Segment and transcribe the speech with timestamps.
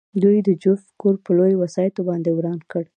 [0.23, 2.83] دوی د جوزف کور په لویو وسایطو باندې وران کړ